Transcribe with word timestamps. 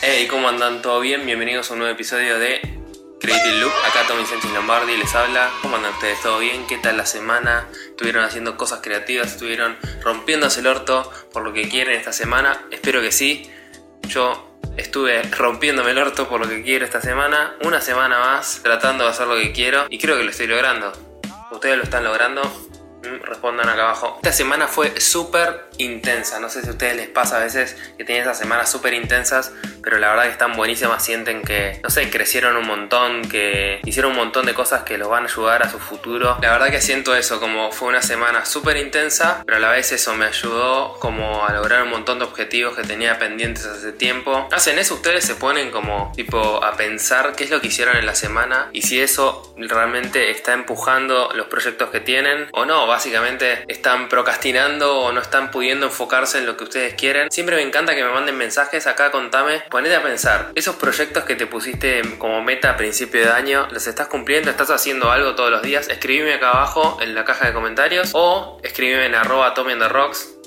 Hey, 0.00 0.26
¿cómo 0.30 0.48
andan? 0.48 0.80
¿Todo 0.80 1.00
bien? 1.00 1.26
Bienvenidos 1.26 1.68
a 1.68 1.74
un 1.74 1.80
nuevo 1.80 1.92
episodio 1.92 2.38
de 2.38 2.62
Creative 3.20 3.56
Loop. 3.56 3.70
Acá 3.84 4.06
Tommy 4.08 4.24
Sánchez 4.24 4.50
Lombardi 4.52 4.96
les 4.96 5.14
habla. 5.14 5.50
¿Cómo 5.60 5.76
andan 5.76 5.92
ustedes? 5.92 6.22
¿Todo 6.22 6.38
bien? 6.38 6.66
¿Qué 6.66 6.78
tal 6.78 6.96
la 6.96 7.04
semana? 7.04 7.68
¿Estuvieron 7.90 8.24
haciendo 8.24 8.56
cosas 8.56 8.80
creativas? 8.82 9.32
¿Estuvieron 9.32 9.76
rompiéndose 10.02 10.60
el 10.60 10.68
orto 10.68 11.12
por 11.34 11.42
lo 11.42 11.52
que 11.52 11.68
quieren 11.68 11.98
esta 11.98 12.14
semana? 12.14 12.64
Espero 12.70 13.02
que 13.02 13.12
sí. 13.12 13.50
Yo 14.08 14.58
estuve 14.78 15.22
rompiéndome 15.24 15.90
el 15.90 15.98
orto 15.98 16.30
por 16.30 16.40
lo 16.40 16.48
que 16.48 16.62
quiero 16.62 16.86
esta 16.86 17.02
semana. 17.02 17.56
Una 17.62 17.82
semana 17.82 18.20
más 18.20 18.60
tratando 18.62 19.04
de 19.04 19.10
hacer 19.10 19.26
lo 19.26 19.36
que 19.36 19.52
quiero 19.52 19.84
y 19.90 19.98
creo 19.98 20.16
que 20.16 20.24
lo 20.24 20.30
estoy 20.30 20.46
logrando. 20.46 21.13
¿Ustedes 21.54 21.76
lo 21.76 21.84
están 21.84 22.02
logrando? 22.02 22.42
Mm, 23.04 23.22
Respondan 23.24 23.68
acá 23.68 23.82
abajo. 23.82 24.16
Esta 24.22 24.32
semana 24.32 24.66
fue 24.68 25.00
súper 25.00 25.66
intensa. 25.78 26.40
No 26.40 26.48
sé 26.48 26.62
si 26.62 26.68
a 26.68 26.72
ustedes 26.72 26.96
les 26.96 27.08
pasa 27.08 27.36
a 27.36 27.40
veces 27.40 27.76
que 27.96 28.04
tienen 28.04 28.22
esas 28.22 28.38
semanas 28.38 28.70
súper 28.70 28.94
intensas, 28.94 29.52
pero 29.82 29.98
la 29.98 30.10
verdad 30.10 30.24
que 30.24 30.30
están 30.30 30.54
buenísimas. 30.56 31.04
Sienten 31.04 31.42
que, 31.42 31.80
no 31.82 31.90
sé, 31.90 32.10
crecieron 32.10 32.56
un 32.56 32.66
montón, 32.66 33.28
que 33.28 33.80
hicieron 33.84 34.12
un 34.12 34.16
montón 34.18 34.46
de 34.46 34.54
cosas 34.54 34.84
que 34.84 34.96
los 34.98 35.08
van 35.08 35.24
a 35.24 35.26
ayudar 35.26 35.62
a 35.62 35.70
su 35.70 35.78
futuro. 35.78 36.38
La 36.40 36.52
verdad 36.52 36.70
que 36.70 36.80
siento 36.80 37.14
eso, 37.14 37.40
como 37.40 37.72
fue 37.72 37.88
una 37.88 38.02
semana 38.02 38.44
súper 38.44 38.76
intensa, 38.76 39.42
pero 39.44 39.58
a 39.58 39.60
la 39.60 39.70
vez 39.70 39.92
eso 39.92 40.14
me 40.14 40.26
ayudó 40.26 40.98
como 41.00 41.46
a 41.46 41.52
lograr 41.52 41.82
un 41.82 41.90
montón 41.90 42.18
de 42.18 42.24
objetivos 42.24 42.76
que 42.76 42.82
tenía 42.82 43.18
pendientes 43.18 43.66
hace 43.66 43.92
tiempo. 43.92 44.48
Hacen 44.52 44.78
eso, 44.78 44.94
ustedes 44.94 45.24
se 45.24 45.34
ponen 45.34 45.70
como 45.70 46.12
tipo 46.14 46.62
a 46.64 46.76
pensar 46.76 47.34
qué 47.36 47.44
es 47.44 47.50
lo 47.50 47.60
que 47.60 47.68
hicieron 47.68 47.96
en 47.96 48.06
la 48.06 48.14
semana 48.14 48.68
y 48.72 48.82
si 48.82 49.00
eso 49.00 49.54
realmente 49.56 50.30
está 50.30 50.52
empujando 50.52 51.30
los 51.34 51.46
proyectos 51.46 51.90
que 51.90 52.00
tienen 52.00 52.48
o 52.52 52.64
no. 52.64 52.86
Básicamente 52.94 53.64
están 53.66 54.08
procrastinando 54.08 55.00
o 55.00 55.10
no 55.10 55.20
están 55.20 55.50
pudiendo 55.50 55.86
enfocarse 55.86 56.38
en 56.38 56.46
lo 56.46 56.56
que 56.56 56.62
ustedes 56.62 56.94
quieren. 56.94 57.28
Siempre 57.28 57.56
me 57.56 57.62
encanta 57.62 57.96
que 57.96 58.04
me 58.04 58.10
manden 58.10 58.36
mensajes 58.36 58.86
acá, 58.86 59.10
contame. 59.10 59.64
Ponete 59.68 59.96
a 59.96 60.02
pensar, 60.04 60.52
esos 60.54 60.76
proyectos 60.76 61.24
que 61.24 61.34
te 61.34 61.48
pusiste 61.48 62.02
como 62.18 62.40
meta 62.40 62.70
a 62.70 62.76
principio 62.76 63.22
de 63.22 63.32
año, 63.32 63.66
¿los 63.72 63.88
estás 63.88 64.06
cumpliendo? 64.06 64.48
¿Estás 64.48 64.70
haciendo 64.70 65.10
algo 65.10 65.34
todos 65.34 65.50
los 65.50 65.62
días? 65.62 65.88
Escribime 65.88 66.34
acá 66.34 66.50
abajo 66.50 66.98
en 67.00 67.16
la 67.16 67.24
caja 67.24 67.48
de 67.48 67.52
comentarios 67.52 68.12
o 68.12 68.60
escribime 68.62 69.06
en 69.06 69.16
arroba 69.16 69.52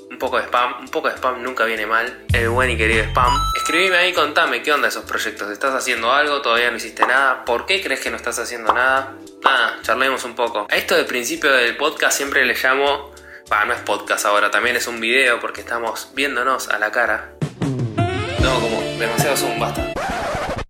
un 0.09 0.17
poco 0.17 0.37
de 0.37 0.43
spam, 0.43 0.79
un 0.79 0.87
poco 0.87 1.09
de 1.09 1.15
spam 1.15 1.43
nunca 1.43 1.65
viene 1.65 1.85
mal, 1.85 2.25
el 2.33 2.49
buen 2.49 2.69
y 2.69 2.77
querido 2.77 3.03
spam. 3.05 3.33
Escribime 3.57 3.97
ahí, 3.97 4.13
contame 4.13 4.61
qué 4.61 4.71
onda 4.71 4.87
esos 4.87 5.03
proyectos, 5.03 5.49
¿estás 5.51 5.73
haciendo 5.73 6.11
algo? 6.11 6.41
¿Todavía 6.41 6.71
no 6.71 6.77
hiciste 6.77 7.05
nada? 7.05 7.45
¿Por 7.45 7.65
qué 7.65 7.81
crees 7.81 7.99
que 7.99 8.09
no 8.09 8.15
estás 8.15 8.39
haciendo 8.39 8.73
nada? 8.73 9.13
Nada, 9.43 9.79
charlemos 9.81 10.23
un 10.23 10.35
poco. 10.35 10.67
A 10.69 10.75
esto 10.75 10.95
de 10.95 11.03
principio 11.03 11.51
del 11.51 11.77
podcast 11.77 12.17
siempre 12.17 12.45
le 12.45 12.53
llamo, 12.55 13.11
bah, 13.49 13.65
no 13.65 13.73
es 13.73 13.79
podcast 13.81 14.25
ahora, 14.25 14.49
también 14.49 14.75
es 14.75 14.87
un 14.87 14.99
video 14.99 15.39
porque 15.39 15.61
estamos 15.61 16.09
viéndonos 16.13 16.69
a 16.69 16.79
la 16.79 16.91
cara. 16.91 17.33
No, 17.61 18.59
como 18.59 18.81
demasiado 18.97 19.35
zoom, 19.35 19.59
basta. 19.59 19.93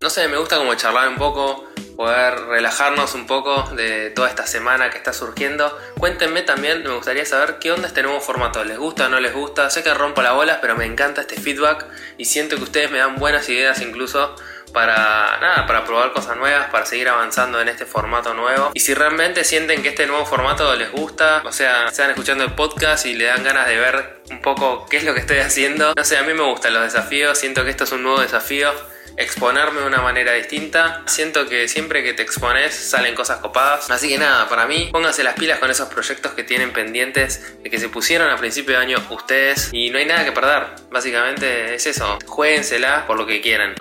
No 0.01 0.09
sé, 0.09 0.27
me 0.27 0.37
gusta 0.37 0.57
como 0.57 0.73
charlar 0.75 1.07
un 1.09 1.15
poco, 1.15 1.69
poder 1.97 2.39
relajarnos 2.45 3.15
un 3.15 3.25
poco 3.25 3.63
de 3.75 4.11
toda 4.11 4.29
esta 4.29 4.45
semana 4.45 4.91
que 4.91 4.97
está 4.97 5.13
surgiendo. 5.13 5.75
Cuéntenme 5.97 6.43
también, 6.43 6.83
me 6.83 6.91
gustaría 6.91 7.25
saber 7.25 7.57
qué 7.59 7.71
onda 7.71 7.87
este 7.87 8.03
nuevo 8.03 8.21
formato. 8.21 8.63
¿Les 8.63 8.77
gusta 8.77 9.07
o 9.07 9.09
no 9.09 9.19
les 9.19 9.33
gusta? 9.33 9.69
Sé 9.71 9.83
que 9.83 9.93
rompo 9.95 10.21
la 10.21 10.33
bola, 10.33 10.61
pero 10.61 10.75
me 10.75 10.85
encanta 10.85 11.21
este 11.21 11.35
feedback 11.35 11.87
y 12.17 12.25
siento 12.25 12.55
que 12.55 12.63
ustedes 12.63 12.91
me 12.91 12.99
dan 12.99 13.15
buenas 13.15 13.49
ideas 13.49 13.81
incluso 13.81 14.35
para 14.73 15.39
nada, 15.39 15.65
para 15.65 15.85
probar 15.85 16.13
cosas 16.13 16.37
nuevas, 16.37 16.69
para 16.69 16.85
seguir 16.85 17.09
avanzando 17.09 17.59
en 17.59 17.67
este 17.67 17.87
formato 17.87 18.35
nuevo. 18.35 18.69
Y 18.75 18.79
si 18.81 18.93
realmente 18.93 19.43
sienten 19.43 19.81
que 19.81 19.89
este 19.89 20.05
nuevo 20.05 20.23
formato 20.25 20.75
les 20.75 20.91
gusta, 20.91 21.41
o 21.45 21.51
sea, 21.51 21.87
están 21.87 22.11
escuchando 22.11 22.43
el 22.43 22.53
podcast 22.53 23.07
y 23.07 23.15
le 23.15 23.25
dan 23.25 23.43
ganas 23.43 23.65
de 23.65 23.75
ver 23.75 24.21
un 24.29 24.41
poco 24.43 24.85
qué 24.87 24.97
es 24.97 25.03
lo 25.03 25.15
que 25.15 25.21
estoy 25.21 25.39
haciendo. 25.39 25.93
No 25.95 26.03
sé, 26.03 26.17
a 26.17 26.21
mí 26.21 26.33
me 26.35 26.43
gustan 26.43 26.75
los 26.75 26.83
desafíos, 26.83 27.39
siento 27.39 27.63
que 27.63 27.71
esto 27.71 27.85
es 27.85 27.91
un 27.91 28.03
nuevo 28.03 28.21
desafío 28.21 28.71
exponerme 29.17 29.81
de 29.81 29.87
una 29.87 30.01
manera 30.01 30.33
distinta. 30.33 31.03
Siento 31.07 31.47
que 31.47 31.67
siempre 31.67 32.03
que 32.03 32.13
te 32.13 32.23
expones 32.23 32.73
salen 32.73 33.15
cosas 33.15 33.39
copadas. 33.39 33.89
Así 33.89 34.07
que 34.07 34.17
nada, 34.17 34.47
para 34.47 34.67
mí, 34.67 34.89
pónganse 34.91 35.23
las 35.23 35.33
pilas 35.33 35.59
con 35.59 35.69
esos 35.69 35.89
proyectos 35.89 36.31
que 36.33 36.43
tienen 36.43 36.71
pendientes, 36.71 37.61
de 37.63 37.69
que 37.69 37.79
se 37.79 37.89
pusieron 37.89 38.29
a 38.29 38.37
principio 38.37 38.77
de 38.77 38.83
año 38.83 38.97
ustedes. 39.09 39.69
Y 39.73 39.89
no 39.89 39.97
hay 39.97 40.05
nada 40.05 40.23
que 40.23 40.31
perder. 40.31 40.67
Básicamente 40.91 41.75
es 41.75 41.85
eso. 41.87 42.19
Jueguensela 42.25 43.05
por 43.07 43.17
lo 43.17 43.25
que 43.25 43.41
quieran. 43.41 43.75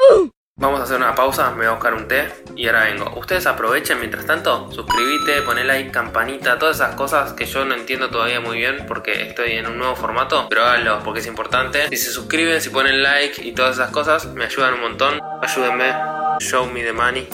Vamos 0.58 0.80
a 0.80 0.84
hacer 0.84 0.96
una 0.96 1.14
pausa, 1.14 1.50
me 1.50 1.58
voy 1.58 1.66
a 1.66 1.70
buscar 1.72 1.92
un 1.92 2.08
té 2.08 2.32
y 2.56 2.66
ahora 2.66 2.84
vengo. 2.84 3.12
Ustedes 3.18 3.46
aprovechen 3.46 3.98
mientras 3.98 4.24
tanto, 4.24 4.72
suscríbete, 4.72 5.42
poné 5.42 5.64
like, 5.64 5.90
campanita, 5.90 6.58
todas 6.58 6.76
esas 6.76 6.94
cosas 6.94 7.34
que 7.34 7.44
yo 7.44 7.66
no 7.66 7.74
entiendo 7.74 8.08
todavía 8.08 8.40
muy 8.40 8.56
bien 8.56 8.86
porque 8.88 9.28
estoy 9.28 9.52
en 9.52 9.66
un 9.66 9.76
nuevo 9.76 9.94
formato, 9.94 10.46
pero 10.48 10.64
háganlo 10.64 11.00
porque 11.04 11.20
es 11.20 11.26
importante. 11.26 11.86
Si 11.90 11.98
se 11.98 12.10
suscriben, 12.10 12.62
si 12.62 12.70
ponen 12.70 13.02
like 13.02 13.46
y 13.46 13.52
todas 13.52 13.76
esas 13.76 13.90
cosas, 13.90 14.32
me 14.32 14.46
ayudan 14.46 14.72
un 14.72 14.80
montón. 14.80 15.20
Ayúdenme, 15.42 15.94
show 16.40 16.66
me 16.66 16.82
the 16.82 16.92
money. 16.92 17.28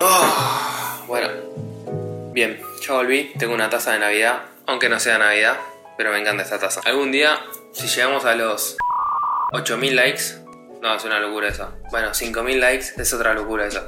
Oh, 0.00 1.04
bueno, 1.06 1.28
bien, 2.32 2.60
ya 2.80 2.94
volví, 2.94 3.32
tengo 3.38 3.54
una 3.54 3.68
taza 3.68 3.92
de 3.92 3.98
Navidad, 3.98 4.42
aunque 4.66 4.88
no 4.88 4.98
sea 4.98 5.18
Navidad, 5.18 5.56
pero 5.96 6.10
me 6.12 6.20
encanta 6.20 6.42
esta 6.42 6.58
taza. 6.58 6.80
Algún 6.84 7.12
día, 7.12 7.38
si 7.72 7.86
llegamos 7.86 8.24
a 8.24 8.34
los 8.34 8.76
8000 9.52 9.96
likes, 9.96 10.22
no, 10.82 10.94
es 10.94 11.04
una 11.04 11.20
locura 11.20 11.48
eso. 11.48 11.70
Bueno, 11.90 12.12
5000 12.12 12.60
likes 12.60 12.86
es 12.96 13.12
otra 13.12 13.34
locura 13.34 13.66
eso. 13.66 13.82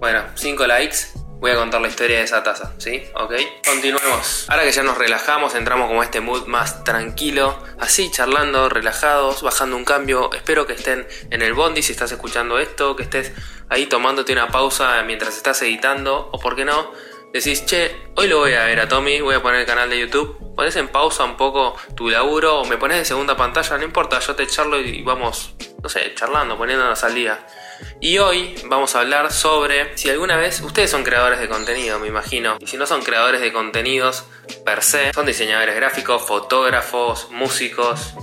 Bueno, 0.00 0.22
5 0.34 0.66
likes. 0.66 0.96
Voy 1.38 1.50
a 1.50 1.56
contar 1.56 1.82
la 1.82 1.88
historia 1.88 2.18
de 2.18 2.24
esa 2.24 2.42
taza, 2.42 2.72
¿sí? 2.78 3.02
¿Ok? 3.14 3.34
Continuemos. 3.66 4.46
Ahora 4.48 4.62
que 4.62 4.72
ya 4.72 4.82
nos 4.82 4.96
relajamos, 4.96 5.54
entramos 5.54 5.88
como 5.88 6.02
este 6.02 6.20
mood 6.20 6.46
más 6.46 6.82
tranquilo, 6.82 7.62
así 7.78 8.10
charlando, 8.10 8.70
relajados, 8.70 9.42
bajando 9.42 9.76
un 9.76 9.84
cambio. 9.84 10.32
Espero 10.32 10.66
que 10.66 10.72
estén 10.72 11.06
en 11.30 11.42
el 11.42 11.52
bondi 11.52 11.82
si 11.82 11.92
estás 11.92 12.10
escuchando 12.10 12.58
esto, 12.58 12.96
que 12.96 13.02
estés 13.02 13.32
ahí 13.68 13.86
tomándote 13.86 14.32
una 14.32 14.48
pausa 14.48 15.02
mientras 15.02 15.36
estás 15.36 15.60
editando, 15.60 16.30
o 16.32 16.40
por 16.40 16.56
qué 16.56 16.64
no, 16.64 16.92
decís, 17.34 17.66
che, 17.66 17.94
hoy 18.16 18.28
lo 18.28 18.38
voy 18.38 18.54
a 18.54 18.64
ver 18.64 18.80
a 18.80 18.88
Tommy, 18.88 19.20
voy 19.20 19.34
a 19.34 19.42
poner 19.42 19.60
el 19.60 19.66
canal 19.66 19.90
de 19.90 19.98
YouTube. 19.98 20.54
Pones 20.56 20.74
en 20.76 20.88
pausa 20.88 21.24
un 21.24 21.36
poco 21.36 21.76
tu 21.94 22.08
laburo 22.08 22.60
o 22.60 22.64
me 22.64 22.78
pones 22.78 22.96
de 22.96 23.04
segunda 23.04 23.36
pantalla, 23.36 23.76
no 23.76 23.84
importa, 23.84 24.18
yo 24.20 24.34
te 24.34 24.46
charlo 24.46 24.80
y 24.80 25.02
vamos, 25.02 25.54
no 25.82 25.88
sé, 25.90 26.14
charlando, 26.14 26.56
poniéndonos 26.56 27.04
al 27.04 27.14
día. 27.14 27.46
Y 28.00 28.18
hoy 28.18 28.54
vamos 28.66 28.94
a 28.94 29.00
hablar 29.00 29.32
sobre 29.32 29.96
si 29.96 30.10
alguna 30.10 30.36
vez 30.36 30.60
ustedes 30.60 30.90
son 30.90 31.02
creadores 31.02 31.40
de 31.40 31.48
contenido, 31.48 31.98
me 31.98 32.08
imagino. 32.08 32.56
Y 32.60 32.66
si 32.66 32.76
no 32.76 32.86
son 32.86 33.02
creadores 33.02 33.40
de 33.40 33.52
contenidos 33.52 34.24
per 34.64 34.82
se, 34.82 35.12
son 35.12 35.26
diseñadores 35.26 35.74
gráficos, 35.74 36.22
fotógrafos, 36.22 37.30
músicos, 37.30 38.14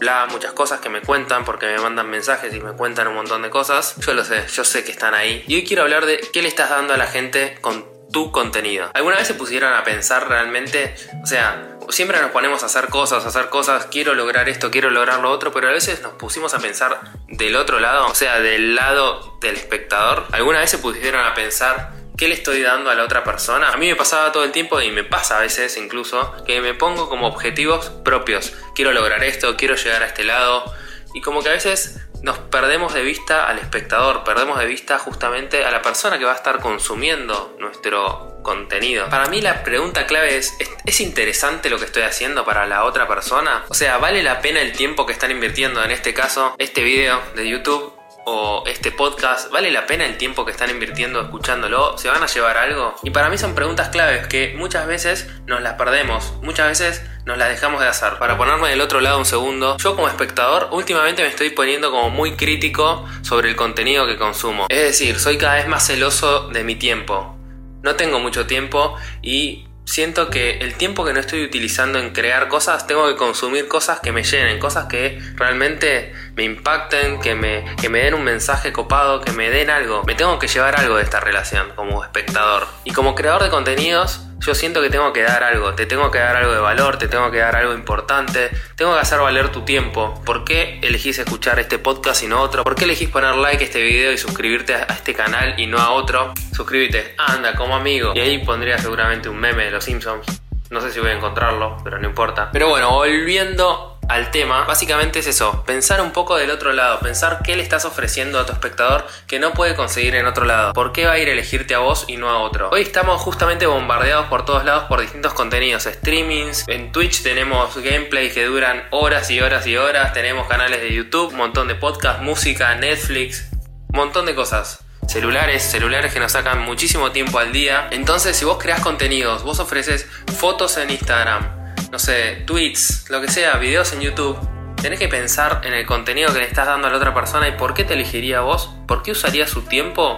bla, 0.00 0.26
muchas 0.30 0.52
cosas 0.52 0.80
que 0.80 0.88
me 0.88 1.00
cuentan 1.00 1.44
porque 1.44 1.66
me 1.66 1.78
mandan 1.78 2.10
mensajes 2.10 2.52
y 2.52 2.60
me 2.60 2.72
cuentan 2.72 3.08
un 3.08 3.14
montón 3.14 3.42
de 3.42 3.50
cosas. 3.50 3.96
Yo 3.98 4.14
lo 4.14 4.24
sé, 4.24 4.46
yo 4.52 4.64
sé 4.64 4.84
que 4.84 4.90
están 4.90 5.14
ahí. 5.14 5.44
Y 5.46 5.54
hoy 5.54 5.64
quiero 5.64 5.82
hablar 5.82 6.06
de 6.06 6.20
qué 6.32 6.42
le 6.42 6.48
estás 6.48 6.70
dando 6.70 6.94
a 6.94 6.96
la 6.96 7.06
gente 7.06 7.56
con 7.60 7.86
tu 8.12 8.30
contenido. 8.30 8.90
¿Alguna 8.94 9.16
vez 9.16 9.26
se 9.26 9.34
pusieron 9.34 9.72
a 9.72 9.84
pensar 9.84 10.28
realmente? 10.28 10.94
O 11.22 11.26
sea, 11.26 11.71
siempre 11.90 12.20
nos 12.20 12.30
ponemos 12.30 12.62
a 12.62 12.66
hacer 12.66 12.88
cosas, 12.88 13.24
a 13.24 13.28
hacer 13.28 13.48
cosas, 13.48 13.86
quiero 13.86 14.14
lograr 14.14 14.48
esto, 14.48 14.70
quiero 14.70 14.90
lograr 14.90 15.20
lo 15.20 15.30
otro, 15.30 15.52
pero 15.52 15.68
a 15.68 15.72
veces 15.72 16.02
nos 16.02 16.12
pusimos 16.14 16.54
a 16.54 16.58
pensar 16.58 17.00
del 17.28 17.56
otro 17.56 17.80
lado, 17.80 18.06
o 18.06 18.14
sea, 18.14 18.40
del 18.40 18.74
lado 18.74 19.38
del 19.40 19.56
espectador. 19.56 20.26
¿Alguna 20.32 20.60
vez 20.60 20.70
se 20.70 20.78
pusieron 20.78 21.24
a 21.24 21.34
pensar 21.34 21.92
qué 22.16 22.28
le 22.28 22.34
estoy 22.34 22.62
dando 22.62 22.90
a 22.90 22.94
la 22.94 23.04
otra 23.04 23.24
persona? 23.24 23.70
A 23.70 23.76
mí 23.76 23.88
me 23.88 23.96
pasaba 23.96 24.32
todo 24.32 24.44
el 24.44 24.52
tiempo 24.52 24.80
y 24.80 24.90
me 24.90 25.04
pasa 25.04 25.38
a 25.38 25.40
veces 25.40 25.76
incluso 25.76 26.32
que 26.44 26.60
me 26.60 26.74
pongo 26.74 27.08
como 27.08 27.26
objetivos 27.26 27.90
propios. 28.04 28.52
Quiero 28.74 28.92
lograr 28.92 29.22
esto, 29.24 29.56
quiero 29.56 29.76
llegar 29.76 30.02
a 30.02 30.06
este 30.06 30.24
lado. 30.24 30.72
Y 31.14 31.20
como 31.20 31.42
que 31.42 31.50
a 31.50 31.52
veces 31.52 32.00
nos 32.22 32.38
perdemos 32.38 32.94
de 32.94 33.02
vista 33.02 33.48
al 33.48 33.58
espectador, 33.58 34.24
perdemos 34.24 34.58
de 34.58 34.66
vista 34.66 34.98
justamente 34.98 35.64
a 35.64 35.70
la 35.70 35.82
persona 35.82 36.18
que 36.18 36.24
va 36.24 36.32
a 36.32 36.36
estar 36.36 36.60
consumiendo 36.60 37.56
nuestro 37.58 38.40
contenido. 38.42 39.08
Para 39.08 39.26
mí 39.26 39.40
la 39.40 39.62
pregunta 39.62 40.06
clave 40.06 40.36
es, 40.36 40.56
¿es 40.84 41.00
interesante 41.00 41.70
lo 41.70 41.78
que 41.78 41.84
estoy 41.84 42.02
haciendo 42.02 42.44
para 42.44 42.66
la 42.66 42.84
otra 42.84 43.08
persona? 43.08 43.64
O 43.68 43.74
sea, 43.74 43.98
¿vale 43.98 44.22
la 44.22 44.40
pena 44.40 44.60
el 44.60 44.72
tiempo 44.72 45.06
que 45.06 45.12
están 45.12 45.30
invirtiendo 45.30 45.82
en 45.84 45.90
este 45.90 46.14
caso, 46.14 46.54
este 46.58 46.82
video 46.82 47.20
de 47.34 47.48
YouTube? 47.48 48.01
O 48.24 48.64
este 48.66 48.92
podcast, 48.92 49.50
¿vale 49.50 49.70
la 49.70 49.86
pena 49.86 50.06
el 50.06 50.16
tiempo 50.16 50.44
que 50.44 50.50
están 50.50 50.70
invirtiendo 50.70 51.20
escuchándolo? 51.20 51.96
¿Se 51.98 52.08
van 52.08 52.22
a 52.22 52.26
llevar 52.26 52.56
algo? 52.56 52.94
Y 53.02 53.10
para 53.10 53.28
mí 53.30 53.38
son 53.38 53.54
preguntas 53.54 53.88
claves 53.88 54.26
que 54.26 54.54
muchas 54.56 54.86
veces 54.86 55.28
nos 55.46 55.62
las 55.62 55.74
perdemos, 55.74 56.34
muchas 56.42 56.68
veces 56.68 57.02
nos 57.24 57.38
las 57.38 57.48
dejamos 57.48 57.80
de 57.80 57.88
hacer. 57.88 58.18
Para 58.18 58.36
ponerme 58.36 58.68
del 58.68 58.80
otro 58.80 59.00
lado 59.00 59.18
un 59.18 59.24
segundo, 59.24 59.76
yo 59.78 59.94
como 59.94 60.08
espectador 60.08 60.68
últimamente 60.72 61.22
me 61.22 61.28
estoy 61.28 61.50
poniendo 61.50 61.90
como 61.90 62.10
muy 62.10 62.36
crítico 62.36 63.06
sobre 63.22 63.48
el 63.48 63.56
contenido 63.56 64.06
que 64.06 64.16
consumo. 64.16 64.66
Es 64.68 64.82
decir, 64.82 65.18
soy 65.18 65.38
cada 65.38 65.54
vez 65.56 65.68
más 65.68 65.86
celoso 65.86 66.48
de 66.48 66.64
mi 66.64 66.76
tiempo. 66.76 67.36
No 67.82 67.96
tengo 67.96 68.20
mucho 68.20 68.46
tiempo 68.46 68.96
y 69.22 69.66
siento 69.92 70.30
que 70.30 70.52
el 70.60 70.74
tiempo 70.74 71.04
que 71.04 71.12
no 71.12 71.20
estoy 71.20 71.44
utilizando 71.44 71.98
en 71.98 72.14
crear 72.14 72.48
cosas, 72.48 72.86
tengo 72.86 73.06
que 73.08 73.16
consumir 73.16 73.68
cosas 73.68 74.00
que 74.00 74.10
me 74.10 74.24
llenen, 74.24 74.58
cosas 74.58 74.86
que 74.86 75.20
realmente 75.34 76.14
me 76.34 76.44
impacten, 76.44 77.20
que 77.20 77.34
me, 77.34 77.66
que 77.78 77.90
me 77.90 77.98
den 77.98 78.14
un 78.14 78.24
mensaje 78.24 78.72
copado, 78.72 79.20
que 79.20 79.32
me 79.32 79.50
den 79.50 79.68
algo. 79.68 80.02
Me 80.04 80.14
tengo 80.14 80.38
que 80.38 80.48
llevar 80.48 80.80
algo 80.80 80.96
de 80.96 81.02
esta 81.02 81.20
relación 81.20 81.72
como 81.76 82.02
espectador. 82.02 82.68
Y 82.84 82.92
como 82.92 83.14
creador 83.14 83.42
de 83.42 83.50
contenidos, 83.50 84.22
yo 84.44 84.54
siento 84.54 84.82
que 84.82 84.90
tengo 84.90 85.12
que 85.12 85.22
dar 85.22 85.44
algo, 85.44 85.74
te 85.74 85.86
tengo 85.86 86.10
que 86.10 86.18
dar 86.18 86.36
algo 86.36 86.52
de 86.52 86.58
valor, 86.58 86.98
te 86.98 87.06
tengo 87.08 87.30
que 87.30 87.38
dar 87.38 87.54
algo 87.54 87.74
importante, 87.74 88.50
tengo 88.74 88.94
que 88.94 89.00
hacer 89.00 89.20
valer 89.20 89.50
tu 89.50 89.62
tiempo. 89.62 90.20
¿Por 90.24 90.44
qué 90.44 90.80
elegís 90.82 91.18
escuchar 91.18 91.60
este 91.60 91.78
podcast 91.78 92.22
y 92.24 92.26
no 92.26 92.40
otro? 92.40 92.64
¿Por 92.64 92.74
qué 92.74 92.84
elegís 92.84 93.08
poner 93.08 93.36
like 93.36 93.62
a 93.62 93.66
este 93.66 93.82
video 93.82 94.12
y 94.12 94.18
suscribirte 94.18 94.74
a 94.74 94.86
este 94.90 95.14
canal 95.14 95.58
y 95.58 95.66
no 95.66 95.78
a 95.78 95.90
otro? 95.92 96.34
Suscríbete, 96.52 97.14
anda 97.18 97.54
como 97.54 97.76
amigo. 97.76 98.12
Y 98.14 98.20
ahí 98.20 98.38
pondría 98.38 98.78
seguramente 98.78 99.28
un 99.28 99.38
meme 99.38 99.66
de 99.66 99.70
los 99.70 99.84
Simpsons. 99.84 100.26
No 100.70 100.80
sé 100.80 100.90
si 100.90 100.98
voy 100.98 101.10
a 101.10 101.14
encontrarlo, 101.14 101.76
pero 101.84 101.98
no 101.98 102.08
importa. 102.08 102.50
Pero 102.52 102.70
bueno, 102.70 102.90
volviendo 102.90 103.91
al 104.12 104.30
tema, 104.30 104.64
básicamente 104.64 105.20
es 105.20 105.26
eso, 105.26 105.64
pensar 105.64 106.02
un 106.02 106.12
poco 106.12 106.36
del 106.36 106.50
otro 106.50 106.74
lado, 106.74 107.00
pensar 107.00 107.40
qué 107.42 107.56
le 107.56 107.62
estás 107.62 107.86
ofreciendo 107.86 108.38
a 108.38 108.44
tu 108.44 108.52
espectador 108.52 109.06
que 109.26 109.38
no 109.38 109.54
puede 109.54 109.74
conseguir 109.74 110.14
en 110.14 110.26
otro 110.26 110.44
lado, 110.44 110.74
por 110.74 110.92
qué 110.92 111.06
va 111.06 111.12
a 111.12 111.18
ir 111.18 111.28
a 111.28 111.32
elegirte 111.32 111.74
a 111.74 111.78
vos 111.78 112.04
y 112.08 112.18
no 112.18 112.28
a 112.28 112.38
otro. 112.40 112.68
Hoy 112.70 112.82
estamos 112.82 113.22
justamente 113.22 113.64
bombardeados 113.64 114.26
por 114.26 114.44
todos 114.44 114.66
lados 114.66 114.84
por 114.84 115.00
distintos 115.00 115.32
contenidos, 115.32 115.84
streamings, 115.84 116.64
en 116.68 116.92
Twitch 116.92 117.22
tenemos 117.22 117.74
gameplays 117.74 118.34
que 118.34 118.44
duran 118.44 118.86
horas 118.90 119.30
y 119.30 119.40
horas 119.40 119.66
y 119.66 119.78
horas, 119.78 120.12
tenemos 120.12 120.46
canales 120.46 120.82
de 120.82 120.92
YouTube, 120.92 121.30
un 121.30 121.38
montón 121.38 121.66
de 121.68 121.74
podcasts, 121.74 122.22
música, 122.22 122.74
Netflix, 122.74 123.48
un 123.88 123.96
montón 123.96 124.26
de 124.26 124.34
cosas 124.34 124.80
celulares, 125.08 125.62
celulares 125.62 126.12
que 126.12 126.20
nos 126.20 126.32
sacan 126.32 126.60
muchísimo 126.60 127.12
tiempo 127.12 127.38
al 127.38 127.52
día. 127.52 127.88
Entonces, 127.90 128.36
si 128.36 128.44
vos 128.44 128.58
creas 128.58 128.80
contenidos, 128.80 129.42
vos 129.42 129.58
ofreces 129.58 130.06
fotos 130.38 130.76
en 130.76 130.90
Instagram, 130.90 131.61
no 131.92 131.98
sé, 131.98 132.42
tweets, 132.46 133.10
lo 133.10 133.20
que 133.20 133.28
sea, 133.28 133.58
videos 133.58 133.92
en 133.92 134.00
YouTube, 134.00 134.38
tenés 134.80 134.98
que 134.98 135.08
pensar 135.08 135.60
en 135.62 135.74
el 135.74 135.84
contenido 135.84 136.32
que 136.32 136.38
le 136.38 136.46
estás 136.46 136.66
dando 136.66 136.88
a 136.88 136.90
la 136.90 136.96
otra 136.96 137.12
persona 137.12 137.46
y 137.48 137.52
por 137.52 137.74
qué 137.74 137.84
te 137.84 137.92
elegiría 137.92 138.40
vos, 138.40 138.70
por 138.88 139.02
qué 139.02 139.10
usaría 139.10 139.46
su 139.46 139.60
tiempo 139.66 140.16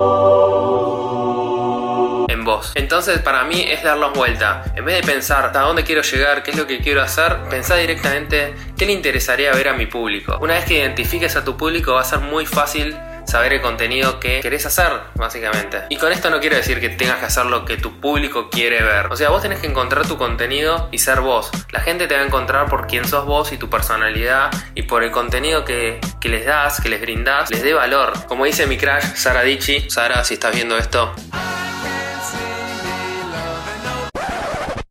en 2.28 2.44
vos. 2.44 2.70
Entonces 2.76 3.18
para 3.18 3.42
mí 3.42 3.60
es 3.68 3.82
darlos 3.82 4.12
vuelta. 4.12 4.62
En 4.76 4.84
vez 4.84 5.04
de 5.04 5.12
pensar 5.12 5.50
a 5.52 5.60
dónde 5.62 5.82
quiero 5.82 6.02
llegar, 6.02 6.44
qué 6.44 6.52
es 6.52 6.56
lo 6.56 6.68
que 6.68 6.78
quiero 6.78 7.02
hacer, 7.02 7.38
pensá 7.50 7.74
directamente 7.74 8.54
qué 8.78 8.86
le 8.86 8.92
interesaría 8.92 9.50
ver 9.52 9.66
a 9.66 9.72
mi 9.72 9.86
público. 9.86 10.38
Una 10.40 10.54
vez 10.54 10.66
que 10.66 10.78
identifiques 10.78 11.34
a 11.34 11.44
tu 11.44 11.56
público 11.56 11.94
va 11.94 12.02
a 12.02 12.04
ser 12.04 12.20
muy 12.20 12.46
fácil 12.46 12.96
saber 13.26 13.54
el 13.54 13.60
contenido 13.60 14.20
que 14.20 14.40
querés 14.40 14.66
hacer, 14.66 14.90
básicamente. 15.14 15.82
Y 15.88 15.96
con 15.96 16.12
esto 16.12 16.30
no 16.30 16.40
quiero 16.40 16.56
decir 16.56 16.80
que 16.80 16.88
tengas 16.88 17.18
que 17.18 17.26
hacer 17.26 17.46
lo 17.46 17.64
que 17.64 17.76
tu 17.76 18.00
público 18.00 18.50
quiere 18.50 18.82
ver. 18.82 19.06
O 19.06 19.16
sea, 19.16 19.30
vos 19.30 19.42
tenés 19.42 19.60
que 19.60 19.66
encontrar 19.66 20.06
tu 20.06 20.16
contenido 20.16 20.88
y 20.92 20.98
ser 20.98 21.20
vos. 21.20 21.50
La 21.70 21.80
gente 21.80 22.06
te 22.06 22.14
va 22.14 22.22
a 22.22 22.24
encontrar 22.24 22.66
por 22.66 22.86
quién 22.86 23.06
sos 23.06 23.26
vos 23.26 23.52
y 23.52 23.56
tu 23.56 23.70
personalidad 23.70 24.50
y 24.74 24.82
por 24.82 25.02
el 25.02 25.10
contenido 25.10 25.64
que, 25.64 26.00
que 26.20 26.28
les 26.28 26.44
das, 26.44 26.80
que 26.80 26.88
les 26.88 27.00
brindás, 27.00 27.50
les 27.50 27.62
dé 27.62 27.74
valor. 27.74 28.12
Como 28.26 28.44
dice 28.44 28.66
mi 28.66 28.76
crush, 28.76 29.14
Sara 29.14 29.42
Dichi. 29.42 29.90
Sara, 29.90 30.24
si 30.24 30.34
estás 30.34 30.54
viendo 30.54 30.76
esto, 30.76 31.14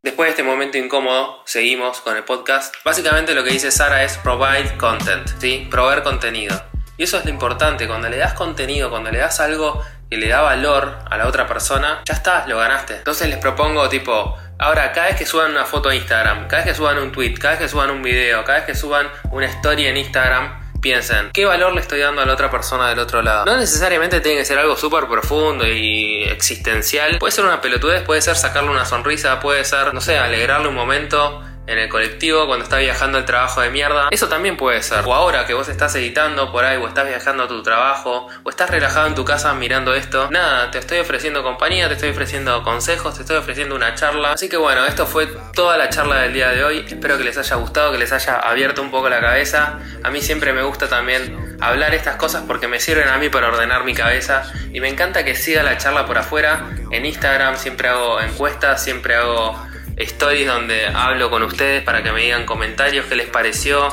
Después 0.03 0.27
de 0.27 0.31
este 0.31 0.43
momento 0.43 0.77
incómodo, 0.77 1.41
seguimos 1.45 2.01
con 2.01 2.17
el 2.17 2.23
podcast. 2.23 2.75
Básicamente 2.83 3.33
lo 3.33 3.43
que 3.43 3.51
dice 3.51 3.71
Sara 3.71 4.03
es 4.03 4.17
provide 4.17 4.77
content, 4.77 5.27
¿sí? 5.39 5.65
Proveer 5.71 6.03
contenido. 6.03 6.72
Y 6.97 7.03
eso 7.03 7.17
es 7.17 7.25
lo 7.25 7.31
importante, 7.31 7.87
cuando 7.87 8.07
le 8.09 8.17
das 8.17 8.33
contenido, 8.33 8.89
cuando 8.89 9.09
le 9.09 9.17
das 9.17 9.39
algo 9.39 9.83
que 10.09 10.17
le 10.17 10.27
da 10.27 10.41
valor 10.41 10.99
a 11.09 11.17
la 11.17 11.27
otra 11.27 11.47
persona, 11.47 12.01
ya 12.05 12.13
está, 12.13 12.45
lo 12.47 12.59
ganaste. 12.59 12.97
Entonces 12.97 13.27
les 13.29 13.39
propongo 13.39 13.89
tipo, 13.89 14.37
ahora 14.59 14.91
cada 14.91 15.07
vez 15.07 15.15
que 15.15 15.25
suban 15.25 15.51
una 15.51 15.65
foto 15.65 15.89
a 15.89 15.95
Instagram, 15.95 16.47
cada 16.47 16.63
vez 16.63 16.71
que 16.71 16.77
suban 16.77 16.99
un 16.99 17.11
tweet, 17.11 17.33
cada 17.33 17.51
vez 17.51 17.61
que 17.61 17.67
suban 17.67 17.89
un 17.89 18.03
video, 18.03 18.43
cada 18.43 18.59
vez 18.59 18.67
que 18.67 18.75
suban 18.75 19.09
una 19.31 19.47
story 19.47 19.87
en 19.87 19.97
Instagram, 19.97 20.63
piensen, 20.81 21.31
¿qué 21.33 21.45
valor 21.45 21.73
le 21.73 21.81
estoy 21.81 21.99
dando 21.99 22.21
a 22.21 22.25
la 22.25 22.33
otra 22.33 22.51
persona 22.51 22.89
del 22.89 22.99
otro 22.99 23.23
lado? 23.23 23.45
No 23.45 23.57
necesariamente 23.57 24.19
tiene 24.19 24.39
que 24.39 24.45
ser 24.45 24.59
algo 24.59 24.75
súper 24.75 25.07
profundo 25.07 25.65
y 25.65 26.23
existencial. 26.25 27.17
Puede 27.17 27.31
ser 27.31 27.45
una 27.45 27.61
pelotudez, 27.61 28.03
puede 28.03 28.21
ser 28.21 28.35
sacarle 28.35 28.69
una 28.69 28.85
sonrisa, 28.85 29.39
puede 29.39 29.63
ser, 29.63 29.93
no 29.93 30.01
sé, 30.01 30.17
alegrarle 30.17 30.67
un 30.67 30.75
momento 30.75 31.41
en 31.67 31.77
el 31.77 31.89
colectivo 31.89 32.45
cuando 32.45 32.63
está 32.63 32.77
viajando 32.77 33.17
al 33.17 33.25
trabajo 33.25 33.61
de 33.61 33.69
mierda. 33.69 34.09
Eso 34.11 34.27
también 34.27 34.57
puede 34.57 34.81
ser. 34.83 35.03
O 35.05 35.13
ahora 35.13 35.45
que 35.45 35.53
vos 35.53 35.69
estás 35.69 35.95
editando 35.95 36.51
por 36.51 36.65
ahí, 36.65 36.77
o 36.77 36.87
estás 36.87 37.07
viajando 37.07 37.43
a 37.43 37.47
tu 37.47 37.63
trabajo, 37.63 38.27
o 38.43 38.49
estás 38.49 38.69
relajado 38.69 39.07
en 39.07 39.15
tu 39.15 39.25
casa 39.25 39.53
mirando 39.53 39.93
esto. 39.95 40.29
Nada, 40.29 40.71
te 40.71 40.79
estoy 40.79 40.99
ofreciendo 40.99 41.43
compañía, 41.43 41.87
te 41.87 41.93
estoy 41.95 42.09
ofreciendo 42.09 42.63
consejos, 42.63 43.15
te 43.15 43.21
estoy 43.21 43.37
ofreciendo 43.37 43.75
una 43.75 43.95
charla. 43.95 44.33
Así 44.33 44.49
que 44.49 44.57
bueno, 44.57 44.85
esto 44.85 45.05
fue 45.05 45.27
toda 45.53 45.77
la 45.77 45.89
charla 45.89 46.21
del 46.21 46.33
día 46.33 46.49
de 46.49 46.63
hoy. 46.63 46.85
Espero 46.87 47.17
que 47.17 47.23
les 47.23 47.37
haya 47.37 47.55
gustado, 47.55 47.91
que 47.91 47.97
les 47.97 48.11
haya 48.11 48.35
abierto 48.35 48.81
un 48.81 48.91
poco 48.91 49.09
la 49.09 49.21
cabeza. 49.21 49.79
A 50.03 50.11
mí 50.11 50.21
siempre 50.21 50.53
me 50.53 50.63
gusta 50.63 50.87
también 50.89 51.57
hablar 51.61 51.93
estas 51.93 52.17
cosas 52.17 52.43
porque 52.45 52.67
me 52.67 52.79
sirven 52.79 53.07
a 53.07 53.17
mí 53.17 53.29
para 53.29 53.47
ordenar 53.47 53.85
mi 53.85 53.93
cabeza 53.93 54.51
y 54.73 54.81
me 54.81 54.89
encanta 54.89 55.23
que 55.23 55.35
siga 55.35 55.63
la 55.63 55.77
charla 55.77 56.05
por 56.05 56.17
afuera. 56.17 56.69
En 56.91 57.05
Instagram 57.05 57.55
siempre 57.57 57.87
hago 57.87 58.19
encuestas, 58.19 58.83
siempre 58.83 59.15
hago 59.15 59.57
stories 59.97 60.47
donde 60.47 60.87
hablo 60.87 61.29
con 61.29 61.43
ustedes 61.43 61.83
para 61.83 62.03
que 62.03 62.11
me 62.11 62.21
digan 62.21 62.45
comentarios, 62.45 63.05
qué 63.05 63.15
les 63.15 63.27
pareció, 63.27 63.89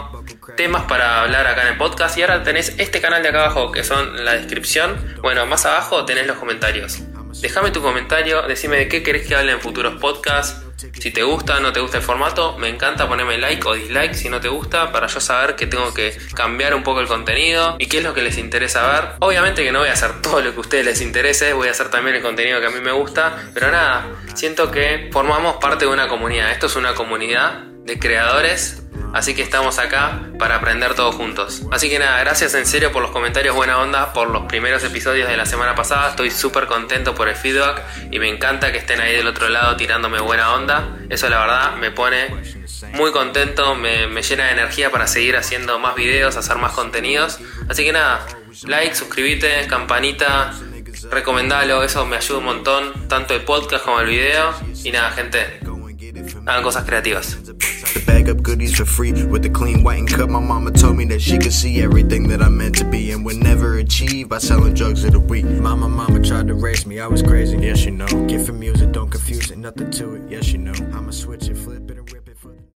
temas 0.56 0.84
para 0.84 1.22
hablar 1.22 1.46
acá 1.46 1.62
en 1.62 1.68
el 1.68 1.76
podcast. 1.76 2.16
Y 2.18 2.22
ahora 2.22 2.42
tenés 2.42 2.74
este 2.78 3.00
canal 3.00 3.22
de 3.22 3.28
acá 3.28 3.44
abajo 3.44 3.72
que 3.72 3.84
son 3.84 4.24
la 4.24 4.34
descripción. 4.34 4.96
Bueno, 5.22 5.46
más 5.46 5.66
abajo 5.66 6.04
tenés 6.04 6.26
los 6.26 6.36
comentarios. 6.36 7.02
Déjame 7.40 7.70
tu 7.70 7.80
comentario, 7.80 8.42
decime 8.42 8.78
de 8.78 8.88
qué 8.88 9.02
querés 9.02 9.26
que 9.26 9.34
hable 9.34 9.52
en 9.52 9.60
futuros 9.60 10.00
podcasts. 10.00 10.66
Si 10.98 11.10
te 11.10 11.22
gusta 11.22 11.58
o 11.58 11.60
no 11.60 11.72
te 11.72 11.80
gusta 11.80 11.98
el 11.98 12.02
formato, 12.02 12.56
me 12.58 12.68
encanta 12.68 13.08
ponerme 13.08 13.38
like 13.38 13.66
o 13.66 13.74
dislike 13.74 14.14
si 14.14 14.28
no 14.28 14.40
te 14.40 14.48
gusta 14.48 14.92
para 14.92 15.06
yo 15.06 15.20
saber 15.20 15.56
que 15.56 15.66
tengo 15.66 15.92
que 15.92 16.16
cambiar 16.34 16.74
un 16.74 16.82
poco 16.82 17.00
el 17.00 17.06
contenido 17.06 17.76
y 17.78 17.86
qué 17.86 17.98
es 17.98 18.04
lo 18.04 18.14
que 18.14 18.22
les 18.22 18.38
interesa 18.38 18.86
ver. 18.86 19.10
Obviamente 19.20 19.62
que 19.64 19.72
no 19.72 19.80
voy 19.80 19.88
a 19.88 19.92
hacer 19.92 20.22
todo 20.22 20.40
lo 20.40 20.52
que 20.52 20.56
a 20.58 20.60
ustedes 20.60 20.84
les 20.84 21.00
interese, 21.00 21.52
voy 21.52 21.68
a 21.68 21.72
hacer 21.72 21.90
también 21.90 22.16
el 22.16 22.22
contenido 22.22 22.60
que 22.60 22.66
a 22.66 22.70
mí 22.70 22.80
me 22.80 22.92
gusta, 22.92 23.50
pero 23.52 23.70
nada, 23.70 24.06
siento 24.34 24.70
que 24.70 25.10
formamos 25.12 25.56
parte 25.56 25.84
de 25.84 25.90
una 25.90 26.08
comunidad. 26.08 26.50
Esto 26.50 26.66
es 26.66 26.76
una 26.76 26.94
comunidad 26.94 27.64
de 27.84 27.98
creadores 27.98 28.82
Así 29.12 29.34
que 29.34 29.42
estamos 29.42 29.78
acá 29.78 30.20
para 30.38 30.56
aprender 30.56 30.94
todos 30.94 31.14
juntos. 31.14 31.62
Así 31.72 31.88
que 31.88 31.98
nada, 31.98 32.20
gracias 32.20 32.54
en 32.54 32.66
serio 32.66 32.92
por 32.92 33.02
los 33.02 33.10
comentarios 33.10 33.54
buena 33.54 33.78
onda, 33.78 34.12
por 34.12 34.30
los 34.30 34.44
primeros 34.46 34.84
episodios 34.84 35.28
de 35.28 35.36
la 35.36 35.46
semana 35.46 35.74
pasada. 35.74 36.10
Estoy 36.10 36.30
súper 36.30 36.66
contento 36.66 37.14
por 37.14 37.28
el 37.28 37.34
feedback 37.34 37.82
y 38.10 38.18
me 38.18 38.28
encanta 38.28 38.72
que 38.72 38.78
estén 38.78 39.00
ahí 39.00 39.16
del 39.16 39.26
otro 39.26 39.48
lado 39.48 39.76
tirándome 39.76 40.20
buena 40.20 40.54
onda. 40.54 40.96
Eso 41.08 41.28
la 41.28 41.40
verdad 41.40 41.76
me 41.76 41.90
pone 41.90 42.28
muy 42.92 43.12
contento, 43.12 43.74
me, 43.74 44.22
llena 44.22 44.46
de 44.46 44.52
energía 44.52 44.90
para 44.90 45.06
seguir 45.06 45.36
haciendo 45.36 45.78
más 45.78 45.94
videos, 45.94 46.36
hacer 46.36 46.56
más 46.56 46.72
contenidos. 46.72 47.38
Así 47.68 47.84
que 47.84 47.92
nada, 47.92 48.26
like, 48.66 48.94
suscríbete, 48.94 49.66
campanita, 49.66 50.52
recomendalo, 51.10 51.82
eso 51.82 52.06
me 52.06 52.16
ayuda 52.16 52.38
un 52.38 52.44
montón, 52.44 53.08
tanto 53.08 53.34
el 53.34 53.42
podcast 53.42 53.84
como 53.84 54.00
el 54.00 54.06
video. 54.06 54.54
Y 54.84 54.92
nada, 54.92 55.10
gente, 55.10 55.60
hagan 56.46 56.62
cosas 56.62 56.84
creativas. 56.84 57.38
The 57.92 58.04
bag 58.06 58.28
up 58.28 58.40
goodies 58.40 58.76
for 58.76 58.84
free 58.84 59.12
with 59.26 59.42
the 59.42 59.50
clean 59.50 59.82
white 59.82 59.98
and 59.98 60.08
cut. 60.08 60.30
My 60.30 60.38
mama 60.38 60.70
told 60.70 60.96
me 60.96 61.04
that 61.06 61.20
she 61.20 61.38
could 61.38 61.52
see 61.52 61.82
everything 61.82 62.28
that 62.28 62.40
I'm 62.40 62.56
meant 62.56 62.76
to 62.76 62.84
be 62.84 63.10
and 63.10 63.24
would 63.24 63.36
never 63.36 63.78
achieve 63.78 64.28
by 64.28 64.38
selling 64.38 64.74
drugs 64.74 65.02
of 65.02 65.12
the 65.12 65.18
week. 65.18 65.44
Mama, 65.44 65.88
mama 65.88 66.22
tried 66.22 66.46
to 66.46 66.54
raise 66.54 66.86
me, 66.86 67.00
I 67.00 67.08
was 67.08 67.20
crazy. 67.20 67.58
Yes, 67.58 67.84
you 67.84 67.90
know. 67.90 68.06
Get 68.28 68.46
from 68.46 68.60
music, 68.60 68.92
don't 68.92 69.10
confuse 69.10 69.50
it, 69.50 69.58
nothing 69.58 69.90
to 69.90 70.14
it. 70.14 70.22
Yes, 70.30 70.52
you 70.52 70.58
know. 70.58 70.72
I'ma 70.96 71.10
switch 71.10 71.48
it, 71.48 71.56
flip 71.56 71.89
it. 71.89 71.89